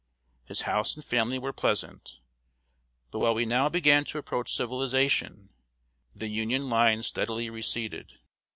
[0.45, 2.21] His house and family were pleasant.
[3.11, 5.49] But while we now began to approach civilization,
[6.15, 8.15] the Union lines steadily receded.